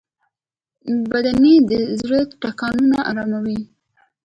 [1.09, 3.61] بېنډۍ د زړه ټکانونه آراموي